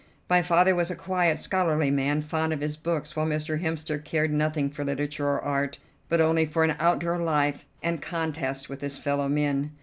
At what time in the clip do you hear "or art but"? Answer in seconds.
5.27-6.19